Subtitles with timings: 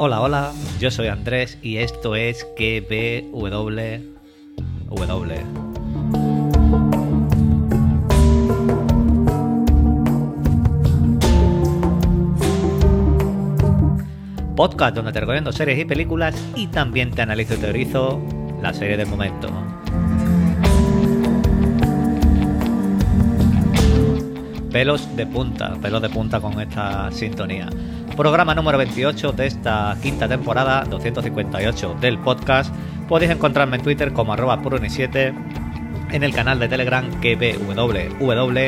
[0.00, 3.32] Hola, hola, yo soy Andrés y esto es KBW.
[14.54, 18.22] Podcast donde te recomiendo series y películas y también te analizo y teorizo
[18.62, 19.48] la serie del momento.
[24.70, 27.68] Pelos de punta, pelos de punta con esta sintonía.
[28.18, 32.74] Programa número 28 de esta quinta temporada, 258 del podcast.
[33.08, 35.32] Podéis encontrarme en Twitter como arroba puruni7,
[36.10, 38.58] en el canal de Telegram KBWW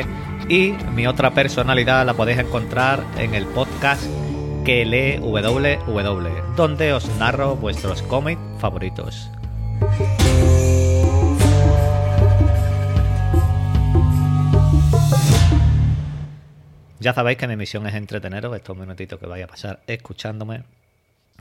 [0.47, 4.05] y mi otra personalidad la podéis encontrar en el podcast
[4.63, 9.29] que lee WW, donde os narro vuestros cómics favoritos.
[17.01, 20.65] Ya sabéis que mi misión es entreteneros estos minutitos que vais a pasar escuchándome,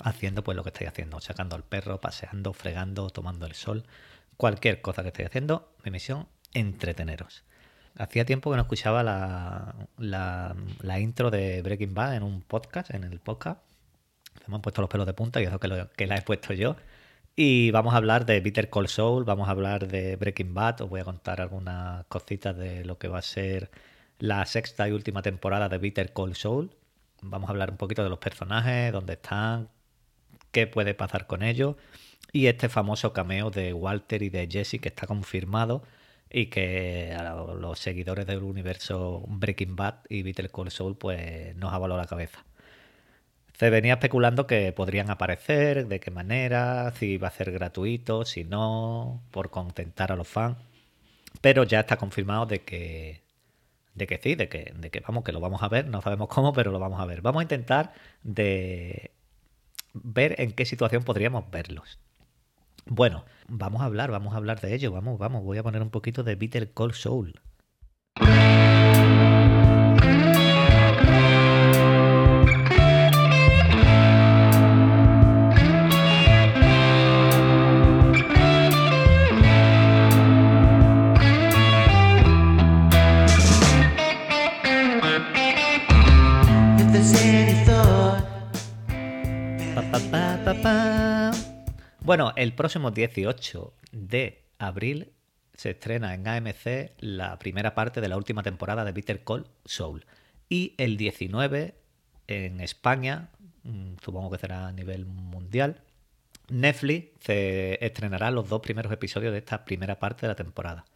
[0.02, 3.84] haciendo pues lo que estáis haciendo, sacando al perro, paseando, fregando, tomando el sol,
[4.38, 7.44] cualquier cosa que estéis haciendo, mi misión, entreteneros.
[7.98, 13.04] Hacía tiempo que no escuchaba la, la, intro de Breaking Bad en un podcast, en
[13.04, 13.60] el podcast.
[14.42, 16.54] Se me han puesto los pelos de punta y eso que, que la he puesto
[16.54, 16.76] yo.
[17.36, 20.88] Y vamos a hablar de Bitter Cold Soul, vamos a hablar de Breaking Bad, os
[20.88, 23.70] voy a contar algunas cositas de lo que va a ser
[24.20, 26.70] la sexta y última temporada de Bitter Cold Soul.
[27.22, 29.68] Vamos a hablar un poquito de los personajes, dónde están,
[30.52, 31.76] qué puede pasar con ellos.
[32.32, 35.82] Y este famoso cameo de Walter y de Jesse que está confirmado
[36.30, 41.76] y que a los seguidores del universo Breaking Bad y Bitter Cold Soul pues nos
[41.78, 42.44] volado la cabeza.
[43.58, 48.44] Se venía especulando que podrían aparecer, de qué manera, si iba a ser gratuito, si
[48.44, 50.56] no, por contentar a los fans.
[51.40, 53.22] Pero ya está confirmado de que
[53.94, 56.28] de que sí, de que, de que vamos, que lo vamos a ver, no sabemos
[56.28, 57.22] cómo, pero lo vamos a ver.
[57.22, 57.92] Vamos a intentar
[58.22, 59.12] de
[59.92, 61.98] ver en qué situación podríamos verlos.
[62.86, 65.90] Bueno, vamos a hablar, vamos a hablar de ello, vamos, vamos, voy a poner un
[65.90, 67.40] poquito de Bitter Cold Soul.
[92.02, 95.12] Bueno, el próximo 18 de abril
[95.54, 100.06] se estrena en AMC la primera parte de la última temporada de Bitter Cold Soul.
[100.48, 101.74] Y el 19
[102.26, 103.28] en España,
[103.64, 105.82] mm, supongo que será a nivel mundial,
[106.48, 110.86] Netflix se estrenará los dos primeros episodios de esta primera parte de la temporada.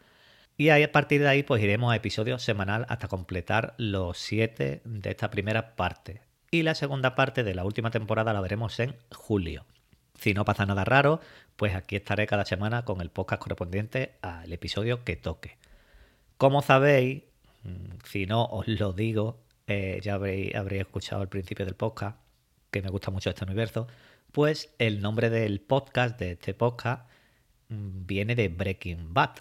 [0.57, 5.11] Y a partir de ahí pues iremos a episodios semanal hasta completar los siete de
[5.11, 6.23] esta primera parte.
[6.51, 9.67] Y la segunda parte de la última temporada la veremos en julio.
[10.19, 11.21] Si no pasa nada raro,
[11.57, 15.59] pues aquí estaré cada semana con el podcast correspondiente al episodio que toque.
[16.39, 17.25] Como sabéis,
[17.63, 22.19] mm, si no os lo digo, eh, ya habréis, escuchado al principio del podcast,
[22.71, 23.87] que me gusta mucho este universo,
[24.33, 27.09] pues el nombre del podcast, de este podcast,
[27.69, 29.37] mm, viene de Breaking Bad.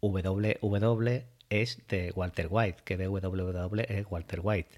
[0.00, 4.76] WW es de Walter White, que WW es Walter White.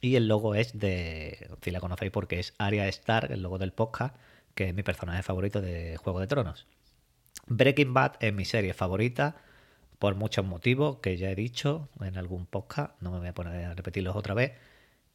[0.00, 3.72] Y el logo es de, si la conocéis porque es Arya Stark, el logo del
[3.72, 4.14] podcast,
[4.56, 6.66] que es mi personaje favorito de Juego de Tronos.
[7.46, 9.36] Breaking Bad es mi serie favorita
[9.98, 13.66] por muchos motivos que ya he dicho en algún podcast, no me voy a poner
[13.66, 14.52] a repetirlos otra vez.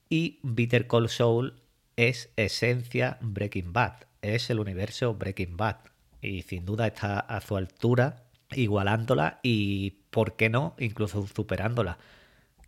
[0.10, 1.62] Y Bitter Cold Soul
[1.96, 5.78] es esencia Breaking Bad, es el universo Breaking Bad
[6.22, 11.98] y sin duda está a su altura, igualándola y, ¿por qué no?, incluso superándola,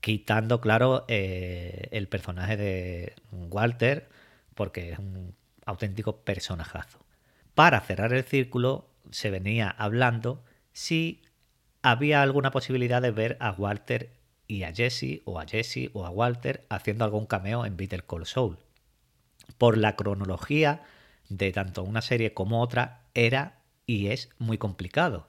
[0.02, 4.10] quitando, claro, eh, el personaje de Walter,
[4.56, 5.36] porque es un
[5.66, 7.00] auténtico personajazo.
[7.56, 11.22] Para cerrar el círculo, se venía hablando si
[11.82, 14.12] había alguna posibilidad de ver a Walter
[14.48, 18.26] y a Jesse, o a Jesse o a Walter, haciendo algún cameo en Better Call
[18.26, 18.58] Saul.
[19.58, 20.84] Por la cronología
[21.30, 25.28] de tanto una serie como otra, era y es muy complicado.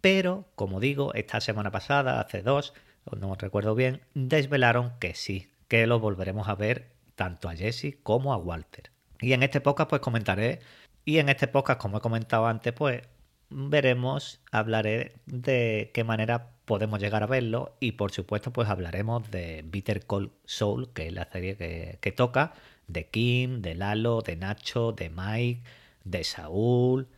[0.00, 2.72] Pero, como digo, esta semana pasada, hace dos,
[3.16, 8.32] no recuerdo bien, desvelaron que sí, que lo volveremos a ver tanto a Jesse como
[8.32, 8.90] a Walter.
[9.20, 10.60] Y en este podcast pues comentaré,
[11.04, 13.02] y en este podcast como he comentado antes pues
[13.50, 19.64] veremos, hablaré de qué manera podemos llegar a verlo y por supuesto pues hablaremos de
[19.66, 22.52] Bitter Cold Soul, que es la serie que, toca,
[22.86, 25.62] de Kim, de Lalo, de Nacho, de Mike,
[26.04, 27.08] de Saúl,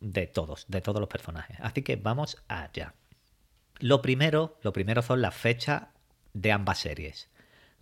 [0.00, 1.58] de todos, de todos los personajes.
[1.60, 2.94] Así que vamos allá.
[3.78, 5.84] Lo primero, lo primero son las fechas
[6.32, 7.28] de ambas series.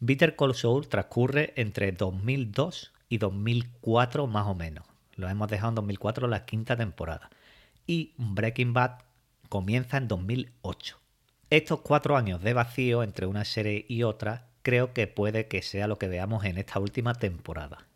[0.01, 4.87] Bitter Cold Soul transcurre entre 2002 y 2004 más o menos.
[5.17, 7.29] Lo hemos dejado en 2004 la quinta temporada.
[7.87, 9.01] Y Breaking Bad
[9.51, 10.99] comienza en 2008.
[11.51, 15.89] Estos cuatro años de vacío entre una serie y otra creo que puede que sea
[15.89, 17.87] lo que veamos en esta última temporada.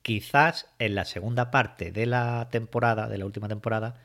[0.00, 4.00] Quizás en la segunda parte de la temporada, de la última temporada,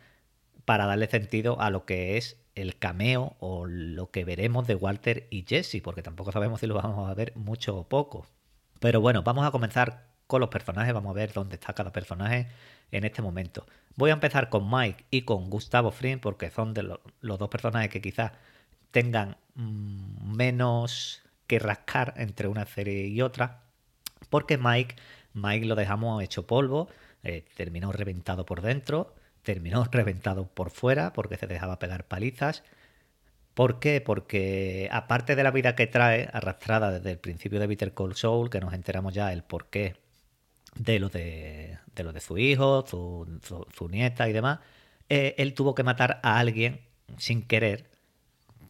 [0.65, 5.27] para darle sentido a lo que es el cameo o lo que veremos de Walter
[5.29, 8.27] y Jesse, porque tampoco sabemos si lo vamos a ver mucho o poco.
[8.81, 12.47] Pero bueno, vamos a comenzar con los personajes, vamos a ver dónde está cada personaje
[12.91, 13.65] en este momento.
[13.95, 17.89] Voy a empezar con Mike y con Gustavo Fring, porque son de los dos personajes
[17.89, 18.33] que quizás
[18.91, 23.63] tengan mm, menos que rascar entre una serie y otra,
[24.29, 24.97] porque Mike,
[25.33, 26.89] Mike lo dejamos hecho polvo,
[27.23, 32.63] eh, terminó reventado por dentro, terminó reventado por fuera porque se dejaba pegar palizas.
[33.55, 33.99] ¿Por qué?
[33.99, 38.51] Porque aparte de la vida que trae, arrastrada desde el principio de Bitter Cold Soul,
[38.51, 39.95] que nos enteramos ya el porqué
[40.75, 44.59] de lo de, de lo de su hijo, su, nieta y demás,
[45.09, 46.81] eh, él tuvo que matar a alguien
[47.17, 47.89] sin querer,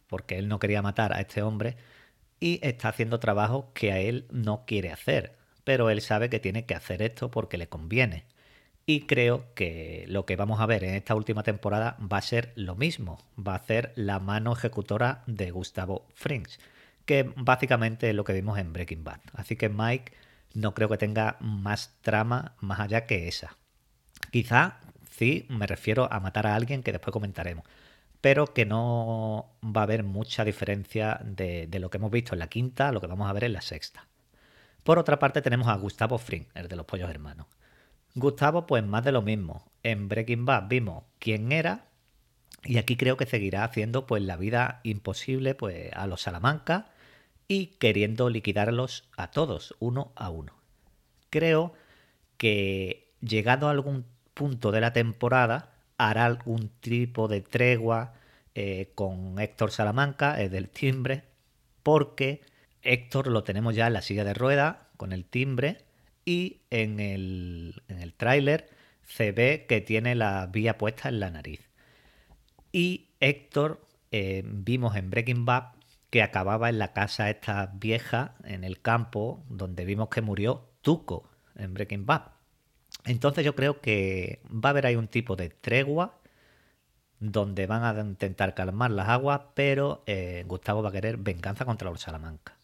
[0.06, 1.76] porque él no quería matar a este hombre,
[2.40, 6.64] y está haciendo trabajo que a él no quiere hacer, pero él sabe que tiene
[6.66, 8.24] que hacer esto porque le conviene.
[8.86, 12.52] Y creo que lo que vamos a ver en esta última temporada va a ser
[12.56, 13.18] lo mismo.
[13.38, 16.58] Va a ser la mano ejecutora de Gustavo Frings,
[17.04, 19.20] que básicamente es lo que vimos en Breaking Bad.
[19.34, 20.12] Así que Mike
[20.54, 23.56] no creo que tenga más trama más allá que esa.
[24.30, 24.80] Quizá
[25.10, 27.64] sí me refiero a matar a alguien que después comentaremos,
[28.20, 32.48] pero que no va a haber mucha diferencia de, lo que hemos visto en la
[32.48, 34.06] quinta a lo que vamos a ver en la sexta.
[34.82, 37.46] Por otra parte tenemos a Gustavo Fring, el de los pollos hermanos.
[38.14, 39.70] Gustavo, pues más de lo mismo.
[39.82, 41.86] En Breaking Bad vimos quién era
[42.64, 46.90] y aquí creo que seguirá haciendo pues la vida imposible pues a los Salamanca
[47.50, 50.52] y queriendo liquidarlos a todos, uno a uno.
[51.30, 51.72] Creo
[52.36, 58.14] que llegado a algún punto de la temporada hará algún tipo de tregua
[58.54, 61.24] eh, con Héctor Salamanca, el del timbre,
[61.82, 62.42] porque
[62.82, 65.78] Héctor lo tenemos ya en la silla de rueda con el timbre
[66.24, 68.70] y en el, en tráiler
[69.02, 71.68] se ve que tiene la vía puesta en la nariz.
[72.70, 75.79] Y Héctor eh, vimos en Breaking Bad
[76.10, 81.30] que acababa en la casa esta vieja en el campo donde vimos que murió Tuco
[81.56, 82.22] en Breaking Bad.
[83.04, 86.18] Entonces yo creo que va a haber ahí un tipo de tregua
[87.20, 91.90] donde van a intentar calmar las aguas, pero eh, Gustavo va a querer venganza contra
[91.90, 92.56] los Salamanca.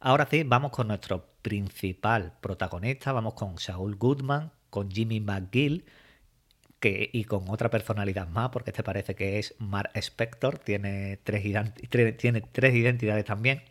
[0.00, 5.84] Ahora sí, vamos con nuestro principal protagonista, vamos con Saul Goodman, con Jimmy McGill
[6.80, 11.42] que, y con otra personalidad más, porque este parece que es Mark Spector, tiene tres,
[12.16, 13.62] tiene tres identidades también.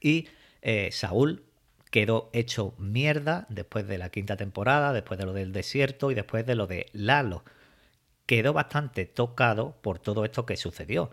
[0.00, 0.28] Y
[0.62, 1.44] eh, Saúl
[1.90, 6.46] quedó hecho mierda después de la quinta temporada, después de lo del desierto y después
[6.46, 7.44] de lo de Lalo.
[8.26, 11.10] Quedó bastante tocado por todo esto que sucedió.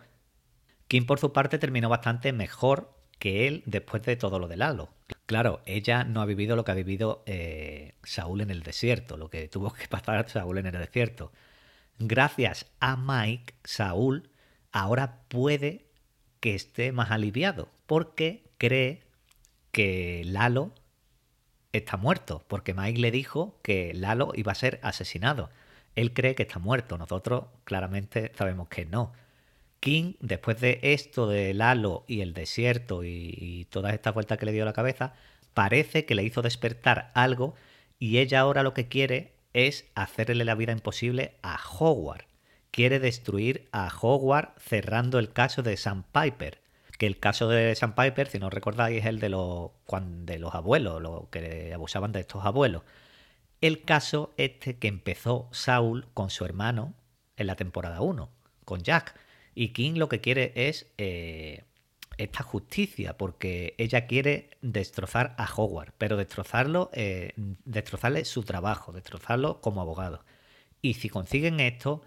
[0.88, 4.90] Kim por su parte terminó bastante mejor que él después de todo lo del halo.
[5.26, 9.28] Claro, ella no ha vivido lo que ha vivido eh, Saúl en el desierto, lo
[9.28, 11.32] que tuvo que pasar Saúl en el desierto.
[11.98, 14.30] Gracias a Mike, Saúl
[14.70, 15.86] ahora puede
[16.40, 19.02] que esté más aliviado porque cree
[19.72, 20.72] que Lalo
[21.72, 25.50] está muerto, porque Mike le dijo que Lalo iba a ser asesinado.
[25.94, 29.12] Él cree que está muerto, nosotros claramente sabemos que no.
[29.80, 34.52] King, después de esto del halo y el desierto y, todas estas vueltas que le
[34.52, 35.14] dio la cabeza,
[35.54, 37.54] parece que le hizo despertar algo
[37.98, 42.24] y ella ahora lo que quiere es hacerle la vida imposible a Howard.
[42.70, 46.60] Quiere destruir a Howard cerrando el caso de Sam Piper.
[46.98, 49.70] Que el caso de Sam Piper, si no recordáis, es el de los,
[50.24, 52.82] de los abuelos, los que abusaban de estos abuelos.
[53.60, 56.94] El caso este que empezó Saul con su hermano
[57.36, 58.30] en la temporada 1,
[58.64, 59.14] con Jack
[59.56, 61.64] y King lo que quiere es eh,
[62.18, 67.32] esta justicia, porque ella quiere destrozar a Howard, pero destrozarlo, eh,
[67.64, 70.22] destrozarle su trabajo, destrozarlo como abogado.
[70.82, 72.02] Y si consiguen esto,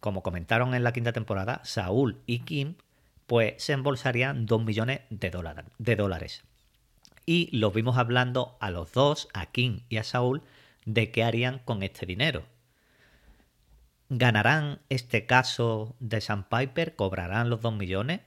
[0.00, 2.74] como comentaron en la quinta temporada, Saúl y Kim,
[3.26, 5.30] pues se embolsarían 2 millones de,
[5.78, 6.42] de dólares.
[7.26, 10.42] Y los vimos hablando a los dos, a Kim y a Saúl,
[10.84, 12.42] de qué harían con este dinero.
[14.10, 16.96] ¿Ganarán este caso de Piper?
[16.96, 18.20] ¿Cobrarán los 2 millones?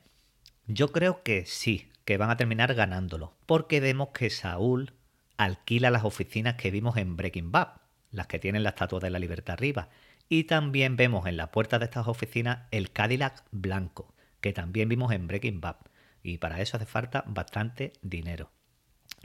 [0.67, 4.93] Yo creo que sí, que van a terminar ganándolo, porque vemos que Saúl
[5.37, 7.69] alquila las oficinas que vimos en Breaking Bad,
[8.11, 9.89] las que tienen la estatua de la libertad arriba,
[10.29, 15.11] y también vemos en la puerta de estas oficinas el Cadillac blanco, que también vimos
[15.11, 15.77] en Breaking Bad,
[16.21, 18.51] y para eso hace falta bastante dinero.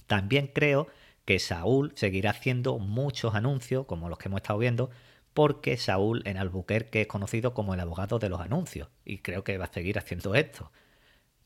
[0.06, 0.86] También creo
[1.26, 4.88] que Saúl seguirá haciendo muchos anuncios, como los que hemos estado viendo,
[5.36, 9.58] porque Saúl en Albuquerque es conocido como el abogado de los anuncios, y creo que
[9.58, 10.72] va a seguir haciendo esto.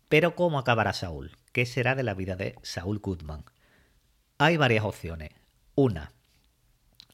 [0.08, 1.36] Pero ¿cómo acabará Saúl?
[1.50, 3.44] ¿Qué será de la vida de Saúl Goodman?
[4.38, 5.30] Hay varias opciones.
[5.74, 6.12] Una,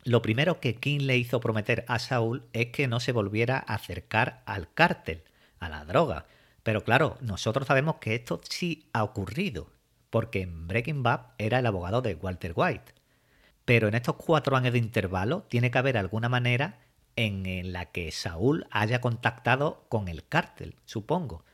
[0.05, 3.77] lo primero que King le hizo prometer a Saúl es que no se volviera a
[3.77, 5.25] acercar al cártel,
[5.59, 6.27] a la droga.
[6.63, 9.71] Pero claro, nosotros sabemos que esto sí ha ocurrido,
[10.11, 12.96] porque en Breaking Bad era el abogado de Walter White.
[13.67, 16.79] Pero en estos cuatro años de intervalo tiene que haber alguna manera
[17.17, 21.45] en la que Saúl haya contactado con el cártel, supongo.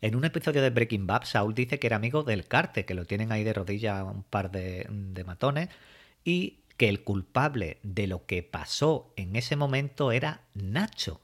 [0.00, 3.06] En un episodio de Breaking Bad, Saúl dice que era amigo del cártel, que lo
[3.06, 5.70] tienen ahí de rodillas un par de, de matones,
[6.24, 11.20] y que el culpable de lo que pasó en ese momento era Nacho.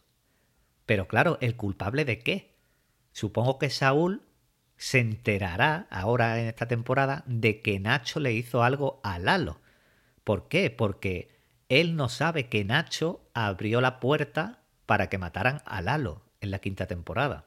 [0.86, 2.54] Pero claro, ¿el culpable de qué?
[3.12, 4.22] Supongo que Saúl
[4.76, 9.60] se enterará ahora en esta temporada de que Nacho le hizo algo a Lalo.
[10.24, 10.70] ¿Por qué?
[10.70, 11.28] Porque
[11.68, 16.58] él no sabe que Nacho abrió la puerta para que mataran a Lalo en la
[16.58, 17.46] quinta temporada.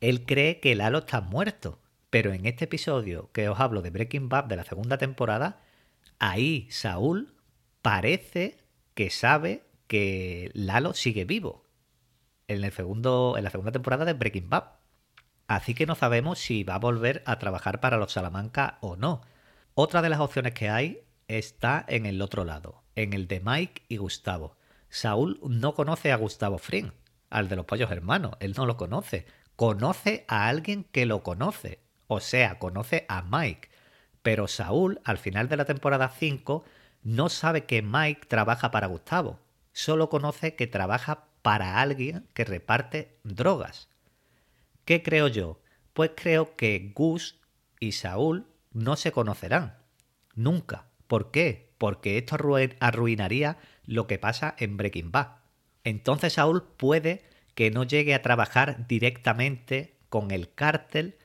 [0.00, 1.80] Él cree que Lalo está muerto,
[2.10, 5.60] pero en este episodio que os hablo de Breaking Bad de la segunda temporada,
[6.18, 7.34] ahí Saúl
[7.82, 8.58] parece
[8.94, 11.66] que sabe que Lalo sigue vivo
[12.48, 14.64] en, el segundo, en la segunda temporada de Breaking Bad.
[15.48, 19.22] Así que no sabemos si va a volver a trabajar para los Salamanca o no.
[19.74, 23.82] Otra de las opciones que hay está en el otro lado, en el de Mike
[23.88, 24.56] y Gustavo.
[24.88, 26.92] Saúl no conoce a Gustavo Fring,
[27.30, 29.26] al de los pollos hermanos, él no lo conoce.
[29.56, 33.70] Conoce a alguien que lo conoce, o sea, conoce a Mike.
[34.22, 36.64] Pero Saúl, al final de la temporada 5,
[37.02, 39.40] no sabe que Mike trabaja para Gustavo,
[39.72, 43.88] solo conoce que trabaja para alguien que reparte drogas.
[44.84, 45.60] ¿Qué creo yo?
[45.92, 47.40] Pues creo que Gus
[47.80, 49.78] y Saúl no se conocerán.
[50.34, 50.86] Nunca.
[51.06, 51.70] ¿Por qué?
[51.78, 52.36] Porque esto
[52.80, 55.36] arruinaría lo que pasa en Breaking Bad.
[55.84, 57.22] Entonces Saúl puede
[57.54, 61.16] que no llegue a trabajar directamente con el cártel,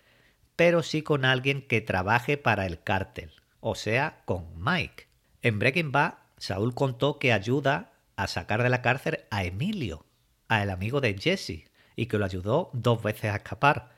[0.56, 5.08] pero sí con alguien que trabaje para el cártel, o sea, con Mike.
[5.42, 10.06] En Breaking Bad, Saúl contó que ayuda a sacar de la cárcel a Emilio,
[10.48, 13.96] a el amigo de Jesse, y que lo ayudó dos veces a escapar.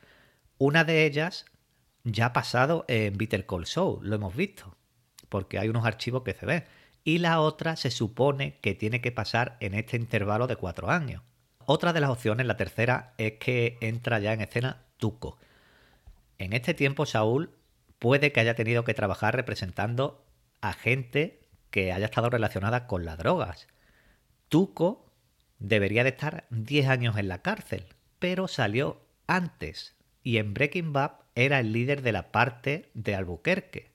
[0.58, 1.46] Una de ellas
[2.04, 4.78] ya ha pasado en Bitter Call Show, lo hemos visto,
[5.34, 6.63] porque hay unos archivos que se ven.
[7.04, 11.24] Y la otra se supone que tiene que pasar en este intervalo de cuatro años.
[11.66, 15.40] Otra de las opciones, la tercera, es que entra ya en escena Tuco.
[16.38, 17.50] En este tiempo Saúl
[17.98, 20.24] puede que haya tenido que trabajar representando
[20.62, 23.68] a gente que haya estado relacionada con las drogas.
[24.50, 25.12] Tuco
[25.58, 27.88] debería de estar 10 años en la cárcel,
[28.20, 33.92] pero salió antes y en Breaking Bad era el líder de la parte de Albuquerque.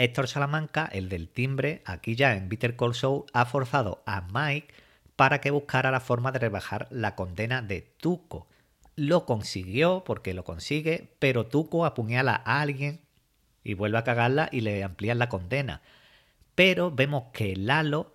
[0.00, 4.72] Héctor Salamanca, el del timbre, aquí ya en Bitter Call Show, ha forzado a Mike
[5.14, 8.48] para que buscara la forma de rebajar la condena de Tuco.
[8.96, 13.02] Lo consiguió porque lo consigue, pero Tuco apuñala a alguien
[13.62, 15.82] y vuelve a cagarla y le amplían la condena.
[16.54, 18.14] Pero vemos que Lalo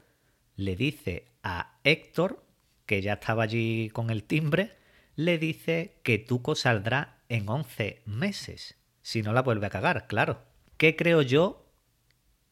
[0.56, 2.44] le dice a Héctor,
[2.88, 4.72] que ya estaba allí con el timbre,
[5.15, 10.42] le dice que Tuco saldrá en 11 meses, si no la vuelve a cagar, claro.
[10.77, 11.64] ¿Qué creo yo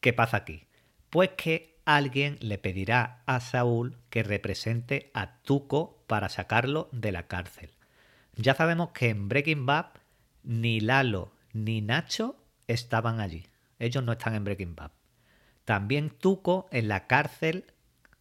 [0.04, 0.66] que pasa aquí?
[1.08, 7.26] Pues que alguien le pedirá a Saúl que represente a Tuco para sacarlo de la
[7.26, 7.70] cárcel.
[8.36, 9.86] Ya sabemos que en Breaking Bad
[10.42, 13.46] ni Lalo ni Nacho estaban allí.
[13.78, 14.90] Ellos no están en Breaking Bad.
[15.64, 17.72] También Tuco en la cárcel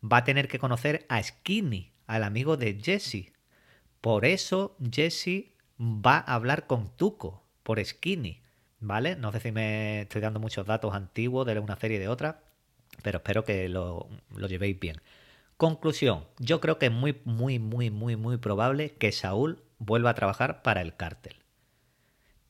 [0.01, 3.33] va a tener que conocer a Skinny, al amigo de Jesse.
[3.99, 8.42] Por eso Jesse va a hablar con Tuco, por Skinny.
[8.83, 9.15] ¿Vale?
[9.15, 12.41] No sé si me estoy dando muchos datos antiguos de una serie y de otra,
[13.01, 15.01] pero espero que lo, lo llevéis bien.
[15.55, 20.15] Conclusión, yo creo que es muy, muy, muy, muy, muy probable que Saúl vuelva a
[20.15, 21.37] trabajar para el cártel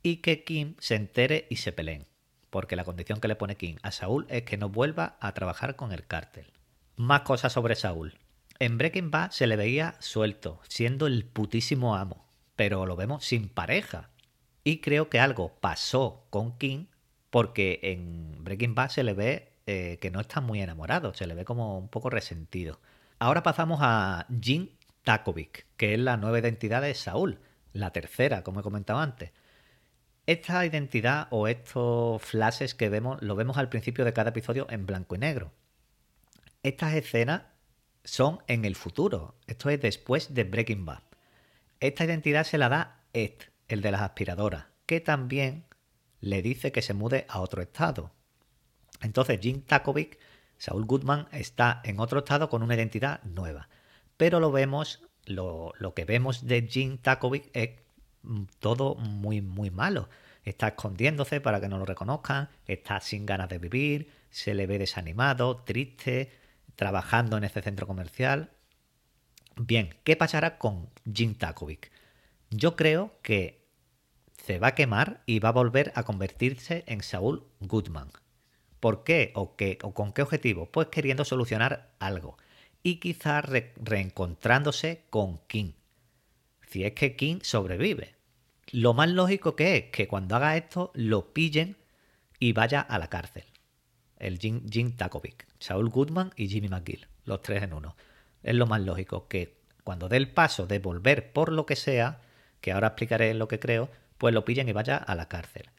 [0.01, 2.07] y que Kim se entere y se peleen,
[2.49, 5.75] porque la condición que le pone Kim a Saúl es que no vuelva a trabajar
[5.75, 6.47] con el cártel.
[6.95, 8.17] Más cosas sobre Saúl.
[8.57, 12.25] En Breaking Bad se le veía suelto, siendo el putísimo amo,
[12.55, 14.09] pero lo vemos sin pareja.
[14.63, 16.88] Y creo que algo pasó con Kim
[17.29, 21.36] porque en Breaking Bad se le ve eh, que no está muy enamorado, se le
[21.36, 22.79] ve como un poco resentido.
[23.20, 24.70] Ahora pasamos a Jin
[25.03, 27.39] Takovic, que es la nueva identidad de Saúl,
[27.74, 29.32] la tercera, como he comentado antes.
[30.25, 34.86] Esta identidad o estos flashes que vemos, lo vemos al principio de cada episodio en
[34.86, 35.51] blanco y negro.
[36.62, 37.43] Estas escenas
[38.03, 39.36] son en el futuro.
[39.48, 41.03] Esto es después de Breaking Bad.
[41.79, 43.34] Esta identidad se la da Ed,
[43.67, 45.65] el de las aspiradoras, que también
[46.20, 48.12] le dice que se mude a otro estado.
[49.01, 50.20] Entonces, Jim Takovic,
[50.58, 53.67] Saul Goodman, está en otro estado con una identidad nueva.
[54.17, 57.72] Pero lo vemos, lo, lo que vemos de Jim Takovic es
[58.60, 60.10] todo muy, muy malo.
[60.43, 64.77] Está escondiéndose para que no lo reconozcan, está sin ganas de vivir, se le ve
[64.77, 66.32] desanimado, triste,
[66.75, 68.51] trabajando en ese centro comercial.
[69.55, 71.91] Bien, ¿qué pasará con Jim Takovic?
[72.55, 73.65] Yo creo que
[74.38, 78.12] se va a quemar y va a volver a convertirse en Saul Goodman.
[78.79, 79.31] ¿Por qué?
[79.33, 79.79] ¿O, qué?
[79.81, 80.67] ¿O con qué objetivo?
[80.67, 82.38] Pues queriendo solucionar algo.
[82.83, 83.45] Y quizás
[83.77, 85.72] reencontrándose con King.
[86.67, 88.13] Si es que King sobrevive.
[88.72, 91.75] Lo más lógico que es que cuando haga esto lo pillen
[92.38, 93.45] y vaya a la cárcel.
[94.17, 97.95] El Jim, Jim Takovic, Saul Goodman y Jimmy McGill, los tres en uno.
[98.43, 102.22] Es lo más lógico que cuando dé el paso de volver por lo que sea,
[102.63, 105.70] que ahora explicaré lo que creo, pues lo pillen y vaya a la cárcel.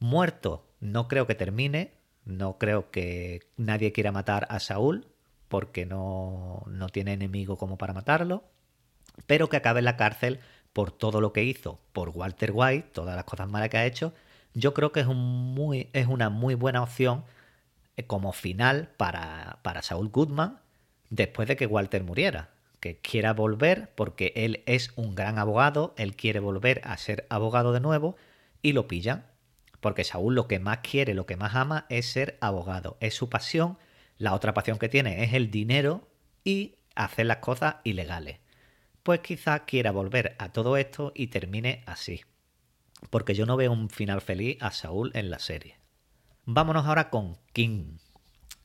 [0.00, 1.92] Muerto, no creo que termine,
[2.24, 5.06] no creo que nadie quiera matar a Saúl
[5.46, 8.42] porque no, no tiene enemigo como para matarlo,
[9.28, 10.40] pero que acabe en la cárcel
[10.72, 14.12] por todo lo que hizo, por Walter White, todas las cosas malas que ha hecho,
[14.54, 17.22] yo creo que es, un muy, es una muy buena opción
[17.96, 20.58] eh, como final para, para Saúl Goodman
[21.10, 22.53] después de que Walter muriera.
[22.84, 27.72] Que quiera volver porque él es un gran abogado, él quiere volver a ser abogado
[27.72, 28.14] de nuevo
[28.60, 29.24] y lo pillan
[29.80, 33.30] porque Saúl lo que más quiere, lo que más ama es ser abogado, es su
[33.30, 33.78] pasión.
[34.18, 36.10] La otra pasión que tiene es el dinero
[36.44, 38.40] y hacer las cosas ilegales.
[39.02, 42.20] Pues quizás quiera volver a todo esto y termine así.
[43.08, 45.78] Porque yo no veo un final feliz a Saúl en la serie.
[46.44, 47.96] Vámonos ahora con King.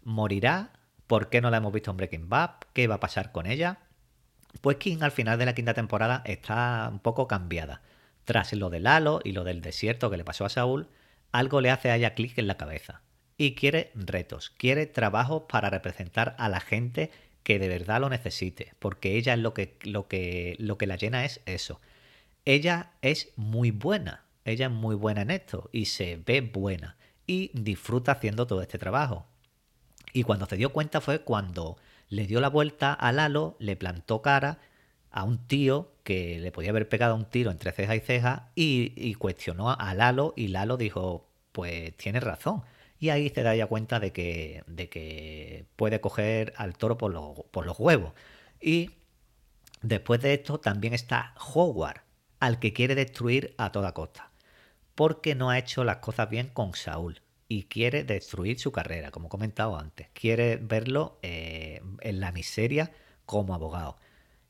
[0.04, 0.74] ¿Morirá?
[1.08, 2.52] ¿Por qué no la hemos visto en Breaking Bad?
[2.74, 3.89] ¿Qué va a pasar con ella?
[4.62, 7.82] Pues King al final de la quinta temporada está un poco cambiada.
[8.26, 10.88] Tras lo de Lalo y lo del desierto que le pasó a Saúl,
[11.32, 13.02] algo le hace a ella clic en la cabeza.
[13.38, 17.12] Y quiere retos, quiere trabajo para representar a la gente
[17.44, 20.98] que de verdad lo necesite, porque ella es lo que, lo que, lo que la
[20.98, 21.80] llena es eso.
[22.46, 27.52] Ella es muy buena, ella es muy buena en esto y se ve buena y
[27.54, 29.26] disfruta haciendo todo este trabajo.
[30.14, 31.78] Y cuando se dio cuenta fue cuando
[32.10, 34.60] le dio la vuelta a Lalo, le plantó cara
[35.12, 39.14] a un tío que le podía haber pegado un tiro entre ceja y ceja y,
[39.16, 42.64] cuestionó a Lalo y Lalo dijo, pues tiene razón.
[43.00, 47.14] Y ahí se da cuenta de que, de que puede coger al toro por,
[47.52, 48.14] por los huevos.
[48.60, 48.92] Y
[49.82, 52.02] después de esto también está Howard,
[52.40, 54.32] al que quiere destruir a toda costa.
[54.96, 59.28] Porque no ha hecho las cosas bien con Saúl y quiere destruir su carrera, como
[59.28, 60.08] he comentado antes.
[60.14, 62.92] Quiere verlo eh, en la miseria
[63.26, 63.98] como abogado.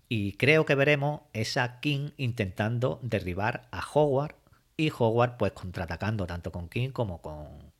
[0.09, 4.35] Y creo que veremos esa King intentando derribar a Howard
[4.75, 7.71] y Howard pues contraatacando tanto con King como con,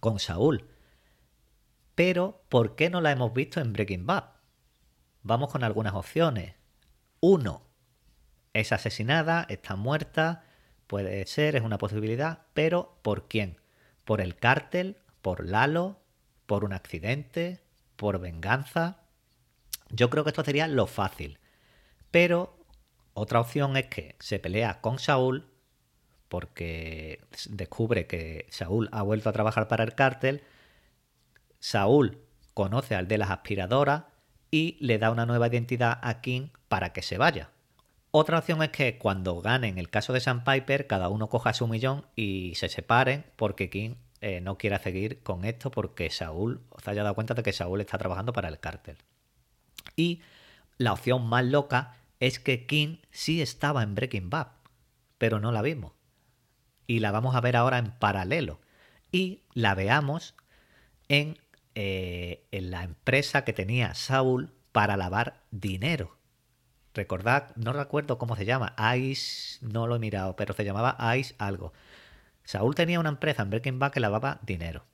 [0.00, 0.66] con Saúl.
[1.94, 4.24] Pero, ¿por qué no la hemos visto en Breaking Bad?
[5.22, 6.54] Vamos con algunas opciones.
[7.20, 7.66] Uno,
[8.54, 10.44] es asesinada, está muerta,
[10.86, 13.58] puede ser, es una posibilidad, pero ¿por quién?
[14.08, 14.96] ¿Por el cártel?
[15.20, 16.00] ¿Por Lalo?
[16.46, 17.60] ¿Por un accidente?
[17.96, 19.02] ¿Por venganza?
[19.90, 21.38] Yo creo que esto sería lo fácil.
[22.10, 22.56] Pero
[23.12, 25.52] otra opción es que se pelea con Saúl
[26.28, 30.42] porque descubre que Saúl ha vuelto a trabajar para el cártel.
[31.58, 32.18] Saúl
[32.54, 34.04] conoce al de las aspiradoras
[34.50, 37.50] y le da una nueva identidad a King para que se vaya.
[38.10, 42.06] Otra opción es que cuando ganen el caso de Sandpiper, cada uno coja su millón
[42.16, 47.02] y se separen porque King eh, no quiera seguir con esto porque Saúl se haya
[47.02, 48.96] dado cuenta de que Saúl está trabajando para el cártel.
[49.94, 50.22] Y
[50.78, 54.48] la opción más loca es que King sí estaba en Breaking Bad,
[55.18, 55.92] pero no la vimos.
[56.86, 58.60] Y la vamos a ver ahora en paralelo.
[59.12, 60.34] Y la veamos
[61.08, 61.38] en,
[61.74, 66.17] eh, en la empresa que tenía Saúl para lavar dinero.
[66.94, 71.34] Recordad, no recuerdo cómo se llama, Ice, no lo he mirado, pero se llamaba Ice
[71.38, 71.72] algo.
[72.44, 74.84] Saúl tenía una empresa en Breaking Bad que lavaba dinero.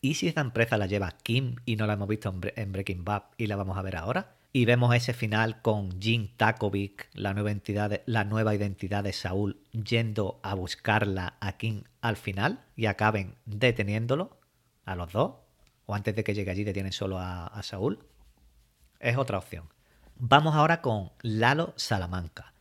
[0.00, 3.22] ¿Y si esa empresa la lleva Kim y no la hemos visto en Breaking Bad
[3.38, 4.34] y la vamos a ver ahora?
[4.56, 7.52] y vemos ese final con Jim Takovic, la nueva,
[8.06, 14.38] la nueva identidad de Saúl, yendo a buscarla a King al final y acaben deteniéndolo
[14.84, 15.34] a los dos,
[15.86, 18.06] o antes de que llegue allí detienen solo a, a Saúl,
[19.00, 19.73] es otra opción.
[20.16, 22.52] Vamos ahora con Lalo Salamanca.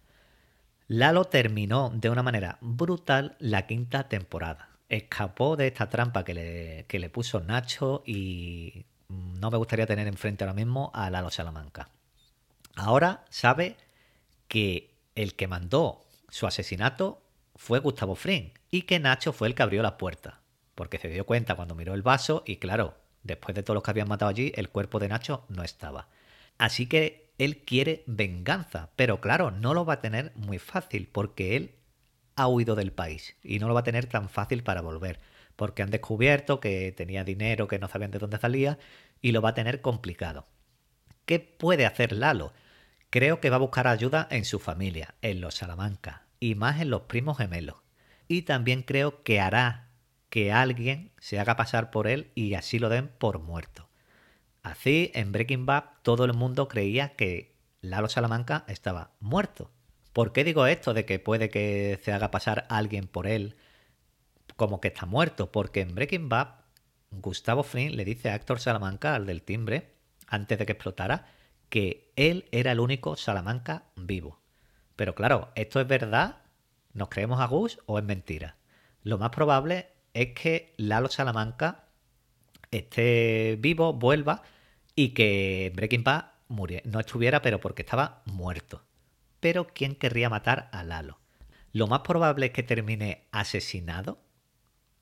[0.88, 4.70] Lalo terminó de una manera brutal la quinta temporada.
[4.90, 10.08] Escapó de esta trampa que le, que le puso Nacho y no me gustaría tener
[10.08, 11.90] enfrente ahora mismo a Lalo Salamanca.
[12.76, 13.78] Ahora sabe
[14.48, 17.22] que el que mandó su asesinato
[17.56, 20.42] fue Gustavo Fring y que Nacho fue el que abrió la puerta.
[20.76, 23.92] Porque se dio cuenta cuando miró el vaso y claro, Después de todos los que
[23.92, 26.08] habían matado allí, el cuerpo de Nacho no estaba.
[26.58, 31.56] Así que él quiere venganza, pero claro, no lo va a tener muy fácil porque
[31.56, 31.76] él
[32.36, 35.20] ha huido del país y no lo va a tener tan fácil para volver,
[35.56, 38.78] porque han descubierto que tenía dinero que no sabían de dónde salía
[39.22, 40.46] y lo va a tener complicado.
[41.26, 42.54] ¿Qué puede hacer Lalo?
[43.10, 46.90] Creo que va a buscar ayuda en su familia, en los Salamanca y más en
[46.90, 47.78] los primos gemelos.
[48.28, 49.90] Y también creo que hará
[50.30, 53.88] que alguien se haga pasar por él y así lo den por muerto.
[54.64, 59.70] Así, en Breaking Bad, todo el mundo creía que Lalo Salamanca estaba muerto.
[60.14, 63.58] ¿Por qué digo esto de que puede que se haga pasar alguien por él
[64.56, 65.52] como que está muerto?
[65.52, 66.48] Porque en Breaking Bad,
[67.12, 69.96] Gustavo Fring le dice a Héctor Salamanca, al del timbre,
[70.28, 71.28] antes de que explotara,
[71.70, 74.40] que él era el único Salamanca vivo.
[74.96, 76.38] Pero claro, ¿esto es verdad?
[76.94, 78.56] ¿Nos creemos a Gus o es mentira?
[79.02, 81.83] Lo más probable es que Lalo Salamanca
[82.78, 84.44] esté vivo, vuelva
[84.96, 88.84] y que Breaking Bad no estuviera, pero porque estaba muerto.
[89.40, 91.20] Pero ¿quién querría matar a Lalo?
[91.72, 94.20] Lo más probable es que termine asesinado,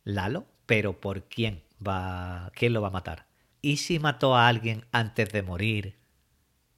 [0.04, 3.28] Lalo, pero ¿por quién va, quién lo va a matar?
[3.62, 6.02] ¿Y si mató a alguien antes de morir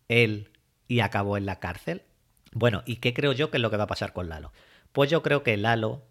[0.07, 0.51] él
[0.87, 2.03] y acabó en la cárcel.
[2.51, 4.51] Bueno, ¿y qué creo yo que es lo que va a pasar con Lalo?
[4.91, 6.03] Pues yo creo que Lalo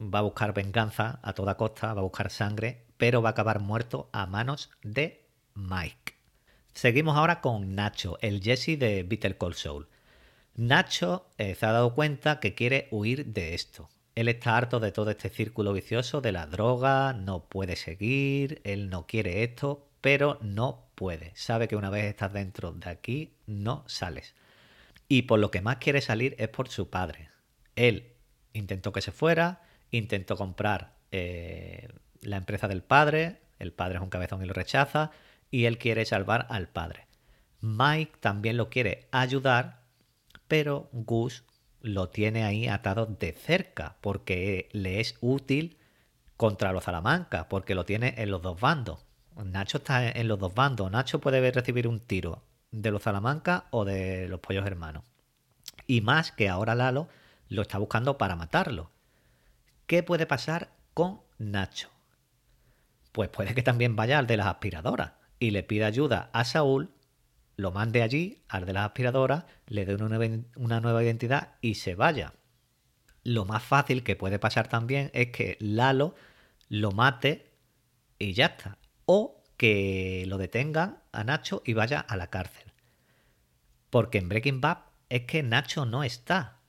[0.00, 3.60] va a buscar venganza a toda costa, va a buscar sangre, pero va a acabar
[3.60, 6.14] muerto a manos de Mike.
[6.72, 9.88] Seguimos ahora con Nacho, el Jesse de Better Call Soul.
[10.56, 13.88] Nacho eh, se ha dado cuenta que quiere huir de esto.
[14.14, 18.88] Él está harto de todo este círculo vicioso de la droga, no puede seguir, él
[18.88, 21.32] no quiere esto, pero no puede.
[21.34, 24.34] Sabe que una vez estás dentro de aquí, no sales.
[25.08, 27.30] Y por lo que más quiere salir es por su padre.
[27.74, 28.12] Él
[28.52, 31.88] intentó que se fuera, intentó comprar eh,
[32.24, 35.10] la empresa del padre, el padre es un cabezón y lo rechaza,
[35.50, 37.06] y él quiere salvar al padre.
[37.60, 39.82] Mike también lo quiere ayudar,
[40.48, 41.44] pero Gus
[41.80, 45.78] lo tiene ahí atado de cerca, porque le es útil
[46.36, 49.04] contra los Salamanca, porque lo tiene en los dos bandos.
[49.36, 50.90] Nacho está en los dos bandos.
[50.90, 55.04] Nacho puede recibir un tiro de los Salamanca o de los pollos hermanos.
[55.86, 57.08] Y más que ahora Lalo
[57.48, 58.90] lo está buscando para matarlo.
[59.86, 61.93] ¿Qué puede pasar con Nacho?
[63.14, 66.90] Pues puede que también vaya al de las aspiradoras y le pida ayuda a Saúl,
[67.54, 72.32] lo mande allí, al de las aspiradoras, le dé una nueva identidad y se vaya.
[73.22, 76.16] Lo más fácil que puede pasar también es que Lalo
[76.68, 77.52] lo mate
[78.18, 82.72] y ya está o que lo detengan a Nacho y vaya a la cárcel.
[83.90, 86.62] Porque en Breaking Bad es que Nacho no está.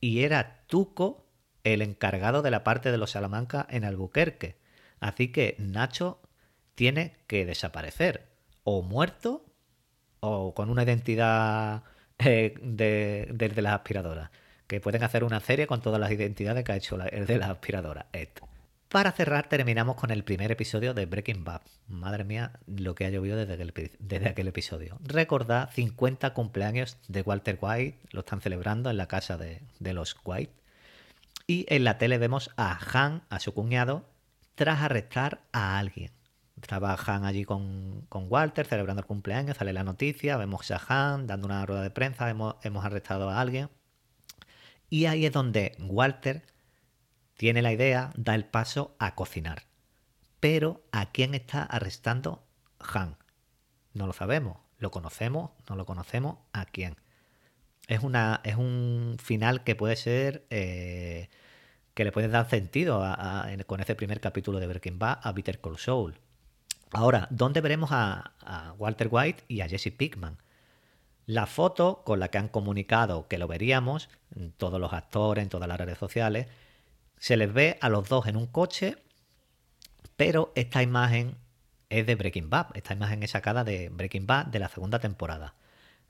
[0.00, 1.28] Y era Tuco
[1.62, 4.58] el encargado de la parte de los Salamanca en Albuquerque.
[5.00, 6.20] Así que Nacho
[6.74, 8.28] tiene que desaparecer.
[8.64, 9.44] O muerto
[10.20, 11.82] o con una identidad
[12.18, 14.30] eh, de, de, las aspiradoras.
[14.66, 17.50] Que pueden hacer una serie con todas las identidades que ha hecho el de las
[17.50, 18.06] aspiradoras.
[18.90, 21.60] Para cerrar, terminamos con el primer episodio de Breaking Bad.
[21.86, 24.98] Madre mía, lo que ha llovido desde aquel, episodio.
[25.00, 30.52] Recordad 50 cumpleaños de Walter White, lo están celebrando en la casa de, los White.
[31.46, 34.06] Y en la tele vemos a Han, a su cuñado,
[34.54, 36.12] tras arrestar a alguien.
[36.60, 41.46] Estaba Han allí con, Walter celebrando el cumpleaños, sale la noticia, vemos a Han dando
[41.46, 43.70] una rueda de prensa, hemos, hemos arrestado a alguien.
[44.90, 46.44] Y ahí es donde Walter
[47.36, 49.62] tiene la idea, da el paso a cocinar.
[50.40, 52.44] Pero ¿a quién está arrestando
[52.78, 53.16] Han?
[53.94, 54.58] No lo sabemos.
[54.78, 55.50] ¿Lo conocemos?
[55.68, 56.38] ¿No lo conocemos?
[56.52, 56.96] ¿A quién?
[57.86, 60.46] Es, una, es un final que puede ser...
[60.50, 61.28] Eh,
[61.94, 63.04] que le puede dar sentido
[63.66, 66.18] con ese primer capítulo de Breaking Bad a Peter Call Saul.
[66.92, 70.38] Ahora, ¿dónde veremos a, a, Walter White y a Jesse Pickman?
[71.26, 74.08] La foto con la que han comunicado que lo veríamos,
[74.56, 76.48] todos los actores, en todas las redes sociales,
[77.16, 78.96] se les ve a los dos en un coche,
[80.16, 81.36] pero esta imagen
[81.90, 82.68] es de Breaking Bad.
[82.74, 85.54] Esta imagen es sacada de Breaking Bad de la segunda temporada.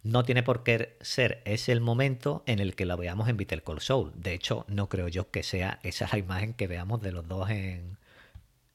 [0.02, 3.62] No tiene por qué ser ese el momento en el que lo veamos en Better
[3.62, 4.12] Call Soul.
[4.14, 7.50] De hecho, no creo yo que sea esa la imagen que veamos de los dos
[7.50, 7.98] en,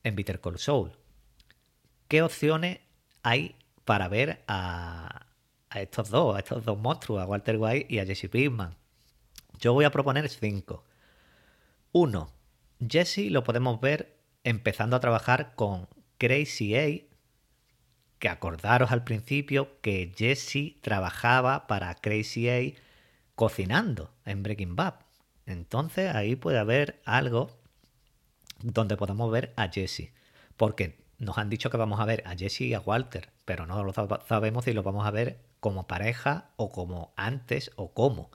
[0.04, 0.92] en Better Call Soul.
[2.08, 2.80] ¿Qué opciones
[3.24, 5.26] hay para ver a,
[5.74, 8.76] estos dos, a estos dos monstruos, a Walter White y a Jesse Pinkman?
[9.60, 10.84] Yo voy a proponer cinco.
[11.92, 12.30] 1.
[12.88, 17.14] Jesse lo podemos ver empezando a trabajar con Crazy A,
[18.19, 22.73] que acordaros al principio que Jesse trabajaba para Crazy A
[23.36, 24.95] cocinando en Breaking Bad.
[25.45, 27.51] Entonces ahí puede haber algo
[28.62, 30.12] donde podamos ver a Jesse.
[30.58, 33.84] Porque nos han dicho que vamos a ver a Jesse y a Walter, pero no
[33.84, 38.32] lo sabemos si lo vamos a ver como pareja o como antes o cómo.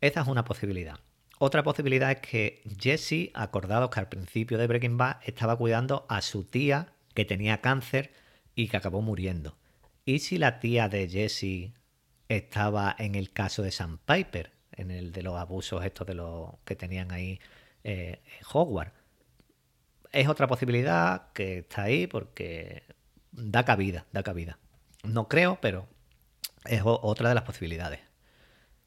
[0.00, 0.98] Esa es una posibilidad.
[1.38, 6.20] Otra posibilidad es que Jesse, acordado que al principio de Breaking Bad estaba cuidando a
[6.20, 8.12] su tía que tenía cáncer
[8.54, 9.56] y que acabó muriendo.
[10.04, 11.72] ¿Y si la tía de Jesse
[12.28, 16.54] estaba en el caso de Sam Piper, en el de los abusos estos de los
[16.64, 17.40] que tenían ahí
[17.84, 18.94] eh, en Hogwarts?
[20.12, 22.82] Es otra posibilidad que está ahí porque
[23.32, 24.58] da cabida, da cabida.
[25.04, 25.88] No creo, pero
[26.64, 28.00] es otra de las posibilidades.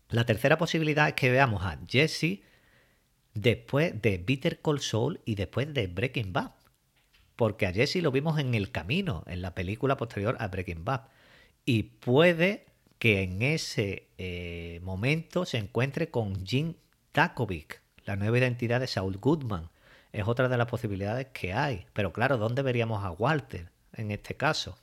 [0.10, 2.42] La tercera posibilidad es que veamos a Jesse
[3.34, 6.52] después de Bitter Cold Soul y después de Breaking Bad.
[7.36, 11.02] Porque a Jesse lo vimos en el camino, en la película posterior a Breaking Bad.
[11.66, 12.66] Y puede
[13.00, 16.76] que en ese eh, momento se encuentre con Jim
[17.12, 19.70] Takovic, la nueva identidad de Saul Goodman.
[20.12, 21.86] Es otra de las posibilidades que hay.
[21.94, 24.78] Pero claro, ¿dónde veríamos a Walter en este caso?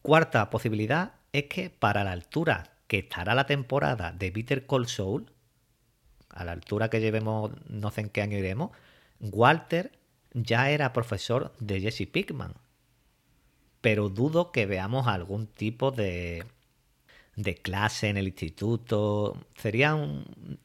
[0.00, 5.32] Cuarta posibilidad es que para la altura que estará la temporada de Bitter Cold Soul,
[6.28, 8.70] a la altura que llevemos, no sé en qué año iremos,
[9.20, 9.92] Walter
[10.34, 12.54] ya era profesor de Jesse Pickman.
[13.80, 16.44] Pero dudo que veamos algún tipo de,
[17.36, 19.36] de clase en el instituto.
[19.56, 20.58] Sería un.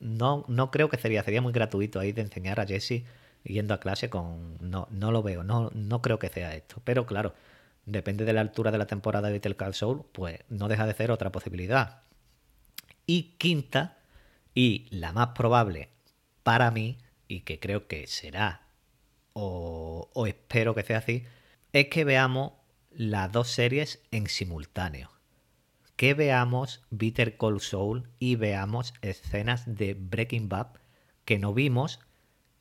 [0.00, 3.04] No, no creo que sería, sería muy gratuito ahí de enseñar a Jesse
[3.44, 4.58] yendo a clase con.
[4.60, 6.82] No, no lo veo, no, no creo que sea esto.
[6.84, 7.34] Pero claro,
[7.86, 10.94] depende de la altura de la temporada de Better Call Soul, pues no deja de
[10.94, 12.02] ser otra posibilidad.
[13.06, 13.98] Y quinta,
[14.54, 15.88] y la más probable
[16.42, 18.62] para mí, y que creo que será,
[19.32, 21.24] o, espero que sea así,
[21.72, 22.52] es que veamos
[22.90, 25.10] las dos series en simultáneo.
[25.96, 30.68] Que veamos Bitter Call Soul y veamos escenas de Breaking Bad
[31.24, 32.00] que no vimos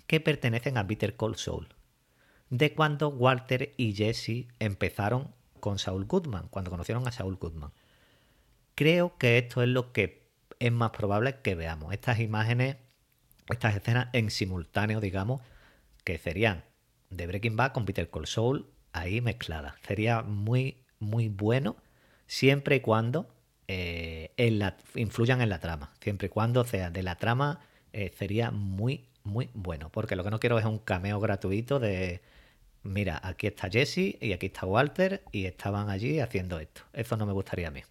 [0.07, 1.75] que pertenecen a Bitter Call Soul
[2.51, 7.71] de cuando Walter y Jesse empezaron con Saul Goodman, cuando conocieron a Saul Goodman.
[8.75, 10.27] Creo que esto es lo que
[10.59, 11.93] es más probable que veamos.
[11.93, 12.75] Estas imágenes,
[13.47, 15.41] estas escenas en simultáneo, digamos,
[16.03, 16.63] que serían
[17.09, 19.75] de Breaking Bad con Peter Cole Soul ahí mezcladas.
[19.85, 21.77] Sería muy, muy bueno
[22.27, 23.33] siempre y cuando
[23.67, 24.31] eh,
[24.95, 25.93] influyan en la trama.
[26.01, 27.59] Siempre y cuando sea de la trama,
[27.93, 29.89] eh, sería muy, muy bueno.
[29.91, 32.21] Porque lo que no quiero es un cameo gratuito de
[32.83, 36.81] mira, aquí está Jesse y aquí está Walter y estaban allí haciendo esto.
[36.93, 37.81] Eso no me gustaría a mí.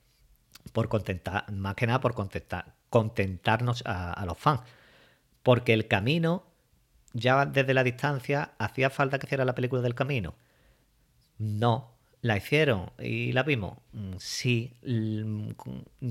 [0.73, 4.61] Por contentar, más que nada por contentar, contentarnos a, los fans.
[5.43, 6.45] Porque el camino,
[7.13, 10.35] ya desde la distancia, ¿hacía falta que hiciera la película del camino?
[11.39, 11.97] No.
[12.23, 13.79] ¿La hicieron y la vimos?
[13.93, 14.77] Mm, sí.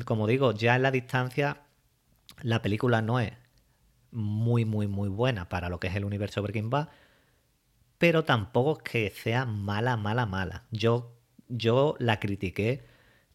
[0.05, 1.62] Como digo, ya en la distancia,
[2.41, 3.33] la película no es
[4.12, 6.89] muy, muy, muy buena para lo que es el universo Breaking Bad
[7.99, 10.63] pero tampoco es que sea mala, mala, mala.
[10.71, 11.17] Yo,
[11.49, 12.83] yo la critiqué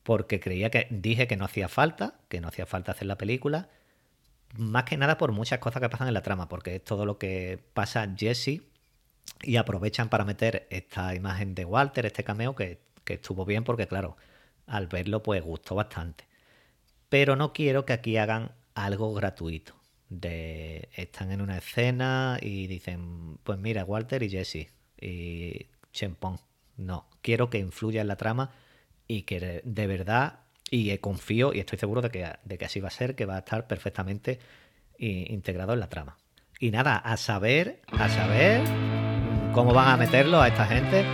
[0.02, 3.68] porque creía que dije que no hacía falta, que no hacía falta hacer la película,
[4.56, 7.18] más que nada por muchas cosas que pasan en la trama, porque es todo lo
[7.18, 8.62] que pasa Jesse
[9.42, 14.16] y aprovechan para meter esta imagen de Walter, este cameo, que, estuvo bien porque claro,
[14.66, 16.24] al verlo pues gustó bastante.
[17.08, 19.74] Pero no quiero que aquí hagan algo gratuito
[20.08, 24.68] de están en una escena y dicen, pues mira, Walter y Jesse
[25.00, 26.40] y Chempón.
[26.76, 28.50] No, quiero que influya en la trama
[29.06, 30.40] y que de verdad,
[30.74, 33.36] y confío y estoy seguro de que, de que así va a ser, que va
[33.36, 34.40] a estar perfectamente
[34.98, 36.16] integrado en la trama.
[36.58, 38.62] Y nada, a saber, a saber
[39.52, 41.04] cómo van a meterlo a esta gente.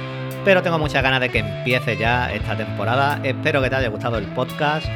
[0.44, 3.20] Pero tengo muchas ganas de que empiece ya esta temporada.
[3.22, 4.86] Espero que te haya gustado el podcast.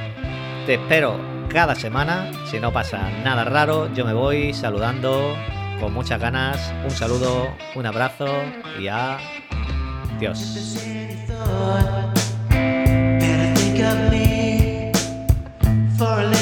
[0.65, 2.31] Te espero cada semana.
[2.51, 5.37] Si no pasa nada raro, yo me voy saludando
[5.79, 6.73] con muchas ganas.
[6.85, 8.27] Un saludo, un abrazo
[8.81, 10.39] y adiós.
[16.05, 16.34] for